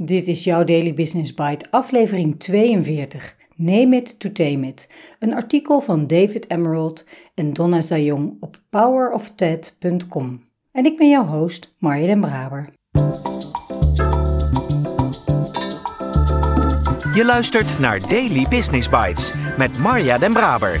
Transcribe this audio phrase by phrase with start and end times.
[0.00, 3.36] Dit is jouw Daily Business Bite, aflevering 42.
[3.56, 4.88] Name it to tame it.
[5.18, 10.44] Een artikel van David Emerald en Donna Zayong op powerofted.com.
[10.72, 12.68] En ik ben jouw host, Marja den Braber.
[17.14, 20.80] Je luistert naar Daily Business Bites met Marja den Braber,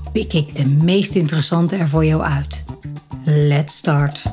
[0.11, 2.63] pik ik de meest interessante er voor jou uit.
[3.23, 4.23] Let's start.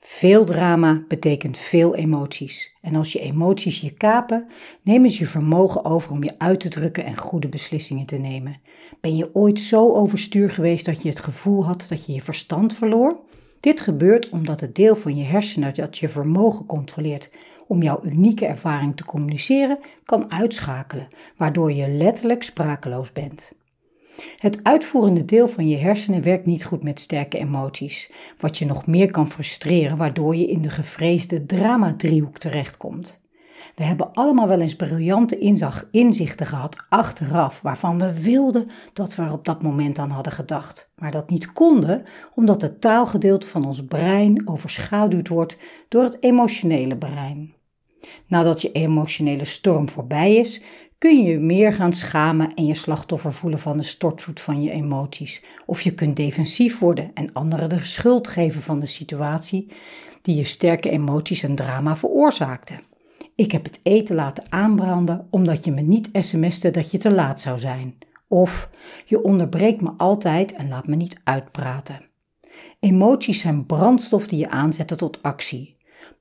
[0.00, 2.74] Veel drama betekent veel emoties.
[2.80, 4.46] En als je emoties je kapen,
[4.82, 8.60] nemen ze je vermogen over om je uit te drukken en goede beslissingen te nemen.
[9.00, 12.74] Ben je ooit zo overstuur geweest dat je het gevoel had dat je je verstand
[12.74, 13.20] verloor?
[13.60, 17.30] Dit gebeurt omdat het deel van je hersenen dat je vermogen controleert
[17.66, 23.52] om jouw unieke ervaring te communiceren, kan uitschakelen, waardoor je letterlijk sprakeloos bent.
[24.36, 28.86] Het uitvoerende deel van je hersenen werkt niet goed met sterke emoties, wat je nog
[28.86, 33.19] meer kan frustreren, waardoor je in de gevreesde drama-driehoek terechtkomt.
[33.74, 35.38] We hebben allemaal wel eens briljante
[35.90, 40.90] inzichten gehad achteraf, waarvan we wilden dat we er op dat moment aan hadden gedacht,
[40.96, 45.56] maar dat niet konden omdat het taalgedeelte van ons brein overschaduwd wordt
[45.88, 47.54] door het emotionele brein.
[48.26, 50.62] Nadat je emotionele storm voorbij is,
[50.98, 54.70] kun je je meer gaan schamen en je slachtoffer voelen van de stortvloed van je
[54.70, 55.42] emoties.
[55.66, 59.72] Of je kunt defensief worden en anderen de schuld geven van de situatie
[60.22, 62.74] die je sterke emoties en drama veroorzaakte.
[63.40, 67.40] Ik heb het eten laten aanbranden omdat je me niet sms'te dat je te laat
[67.40, 67.98] zou zijn.
[68.28, 68.70] Of
[69.06, 72.00] je onderbreekt me altijd en laat me niet uitpraten.
[72.80, 75.76] Emoties zijn brandstof die je aanzetten tot actie.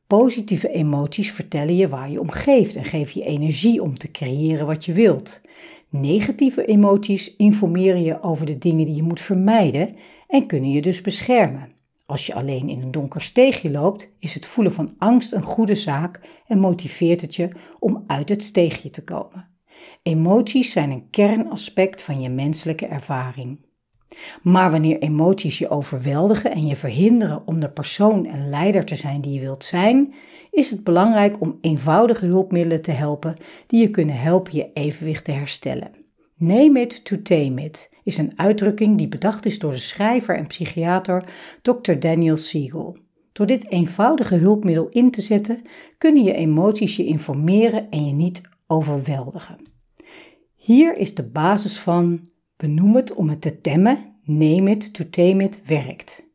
[0.07, 4.65] Positieve emoties vertellen je waar je om geeft en geven je energie om te creëren
[4.65, 5.41] wat je wilt.
[5.89, 9.95] Negatieve emoties informeren je over de dingen die je moet vermijden
[10.27, 11.77] en kunnen je dus beschermen.
[12.09, 15.75] Als je alleen in een donker steegje loopt, is het voelen van angst een goede
[15.75, 17.49] zaak en motiveert het je
[17.79, 19.47] om uit het steegje te komen.
[20.03, 23.65] Emoties zijn een kernaspect van je menselijke ervaring.
[24.43, 29.21] Maar wanneer emoties je overweldigen en je verhinderen om de persoon en leider te zijn
[29.21, 30.13] die je wilt zijn,
[30.51, 33.35] is het belangrijk om eenvoudige hulpmiddelen te helpen
[33.67, 36.08] die je kunnen helpen je evenwicht te herstellen.
[36.41, 40.47] Name it to tame it is een uitdrukking die bedacht is door de schrijver en
[40.47, 41.23] psychiater
[41.61, 41.93] Dr.
[41.93, 42.97] Daniel Siegel.
[43.31, 45.61] Door dit eenvoudige hulpmiddel in te zetten,
[45.97, 49.57] kunnen je emoties je informeren en je niet overweldigen.
[50.55, 55.43] Hier is de basis van Benoem het om het te temmen, name it to tame
[55.43, 56.28] it werkt.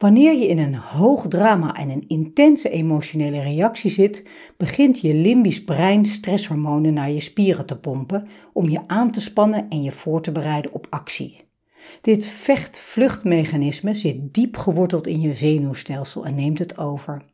[0.00, 5.64] Wanneer je in een hoog drama en een intense emotionele reactie zit, begint je limbisch
[5.64, 10.22] brein stresshormonen naar je spieren te pompen om je aan te spannen en je voor
[10.22, 11.40] te bereiden op actie.
[12.00, 17.24] Dit vecht-vluchtmechanisme zit diep geworteld in je zenuwstelsel en neemt het over.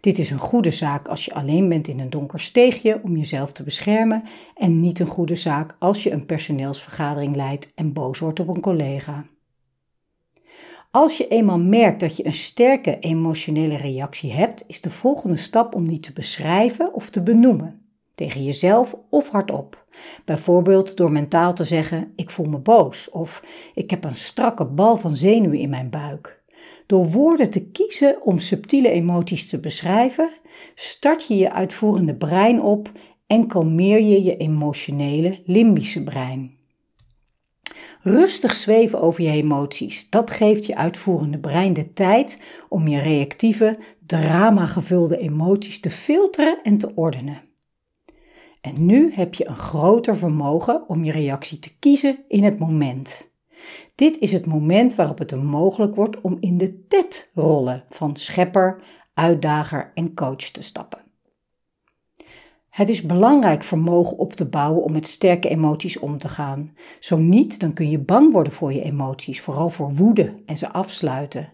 [0.00, 3.52] Dit is een goede zaak als je alleen bent in een donker steegje om jezelf
[3.52, 4.22] te beschermen
[4.54, 8.60] en niet een goede zaak als je een personeelsvergadering leidt en boos wordt op een
[8.60, 9.24] collega.
[10.94, 15.74] Als je eenmaal merkt dat je een sterke emotionele reactie hebt, is de volgende stap
[15.74, 17.80] om die te beschrijven of te benoemen.
[18.14, 19.86] Tegen jezelf of hardop.
[20.24, 23.42] Bijvoorbeeld door mentaal te zeggen: Ik voel me boos of
[23.74, 26.42] ik heb een strakke bal van zenuwen in mijn buik.
[26.86, 30.30] Door woorden te kiezen om subtiele emoties te beschrijven,
[30.74, 32.92] start je je uitvoerende brein op
[33.26, 36.53] en kalmeer je je emotionele limbische brein.
[38.06, 43.78] Rustig zweven over je emoties, dat geeft je uitvoerende brein de tijd om je reactieve,
[44.06, 47.42] drama-gevulde emoties te filteren en te ordenen.
[48.60, 53.32] En nu heb je een groter vermogen om je reactie te kiezen in het moment.
[53.94, 58.82] Dit is het moment waarop het mogelijk wordt om in de TED-rollen van schepper,
[59.14, 61.03] uitdager en coach te stappen.
[62.74, 66.72] Het is belangrijk vermogen op te bouwen om met sterke emoties om te gaan.
[67.00, 70.72] Zo niet, dan kun je bang worden voor je emoties, vooral voor woede en ze
[70.72, 71.52] afsluiten.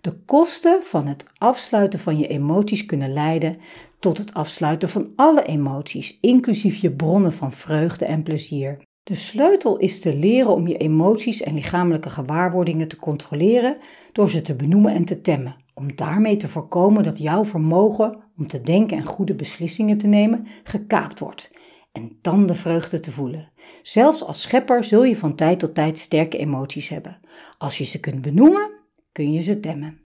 [0.00, 3.58] De kosten van het afsluiten van je emoties kunnen leiden
[3.98, 8.78] tot het afsluiten van alle emoties, inclusief je bronnen van vreugde en plezier.
[9.02, 13.76] De sleutel is te leren om je emoties en lichamelijke gewaarwordingen te controleren
[14.12, 18.46] door ze te benoemen en te temmen, om daarmee te voorkomen dat jouw vermogen om
[18.46, 21.50] te denken en goede beslissingen te nemen gekaapt wordt
[21.92, 23.50] en dan de vreugde te voelen.
[23.82, 27.20] Zelfs als schepper zul je van tijd tot tijd sterke emoties hebben.
[27.58, 28.70] Als je ze kunt benoemen,
[29.12, 30.00] kun je ze temmen.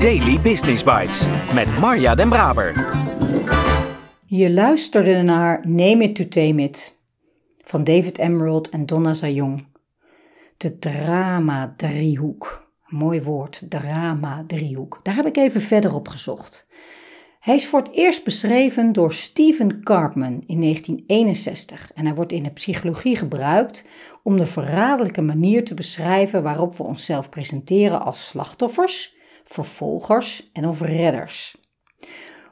[0.00, 2.90] Daily Business Bites met Marja Den Braber.
[4.26, 6.98] Je luisterde naar Name It to Tame It
[7.60, 9.66] van David Emerald en Donna Zayong.
[10.56, 12.63] De drama-driehoek.
[12.94, 15.00] Mooi woord, drama-driehoek.
[15.02, 16.66] Daar heb ik even verder op gezocht.
[17.40, 22.42] Hij is voor het eerst beschreven door Stephen Karpman in 1961 en hij wordt in
[22.42, 23.84] de psychologie gebruikt
[24.22, 29.14] om de verraderlijke manier te beschrijven waarop we onszelf presenteren als slachtoffers,
[29.44, 31.56] vervolgers en of redders.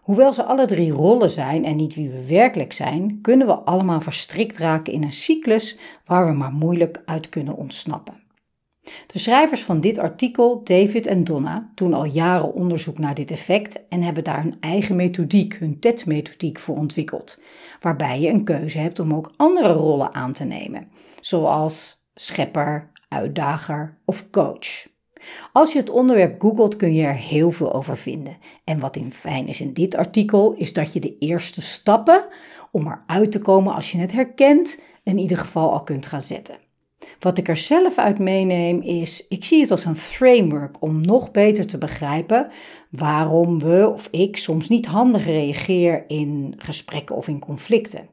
[0.03, 4.01] Hoewel ze alle drie rollen zijn en niet wie we werkelijk zijn, kunnen we allemaal
[4.01, 8.22] verstrikt raken in een cyclus waar we maar moeilijk uit kunnen ontsnappen.
[9.07, 13.89] De schrijvers van dit artikel, David en Donna, doen al jaren onderzoek naar dit effect
[13.89, 17.41] en hebben daar hun eigen methodiek, hun TED-methodiek voor ontwikkeld,
[17.81, 20.89] waarbij je een keuze hebt om ook andere rollen aan te nemen,
[21.21, 24.91] zoals schepper, uitdager of coach.
[25.53, 28.37] Als je het onderwerp googelt kun je er heel veel over vinden.
[28.65, 32.29] En wat in fijn is in dit artikel is dat je de eerste stappen
[32.71, 36.62] om eruit te komen als je het herkent in ieder geval al kunt gaan zetten.
[37.19, 41.31] Wat ik er zelf uit meeneem is, ik zie het als een framework om nog
[41.31, 42.49] beter te begrijpen
[42.91, 48.09] waarom we of ik soms niet handig reageer in gesprekken of in conflicten.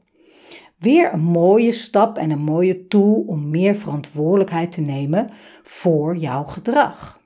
[0.78, 5.30] Weer een mooie stap en een mooie tool om meer verantwoordelijkheid te nemen
[5.64, 7.22] voor jouw gedrag.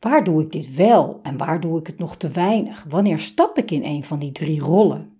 [0.00, 2.84] Waar doe ik dit wel en waar doe ik het nog te weinig?
[2.88, 5.17] Wanneer stap ik in een van die drie rollen?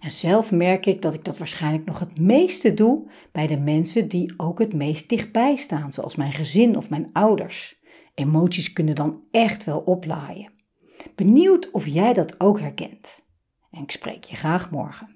[0.00, 4.08] En zelf merk ik dat ik dat waarschijnlijk nog het meeste doe bij de mensen
[4.08, 7.80] die ook het meest dichtbij staan, zoals mijn gezin of mijn ouders.
[8.14, 10.52] Emoties kunnen dan echt wel oplaaien.
[11.14, 13.24] Benieuwd of jij dat ook herkent.
[13.70, 15.14] En ik spreek je graag morgen.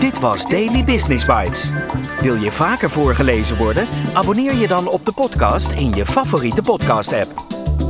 [0.00, 1.72] Dit was Daily Business Bites.
[2.20, 3.86] Wil je vaker voorgelezen worden?
[4.12, 7.53] Abonneer je dan op de podcast in je favoriete podcast-app.